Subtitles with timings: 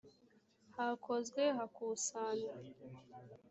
[0.77, 2.53] hakozwe hakusanywa